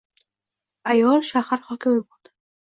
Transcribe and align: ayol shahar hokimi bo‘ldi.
ayol 0.93 1.21
shahar 1.31 1.63
hokimi 1.69 2.01
bo‘ldi. 2.07 2.35